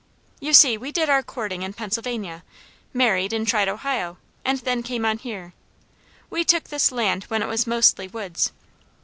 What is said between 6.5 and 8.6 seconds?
this land when it was mostly woods.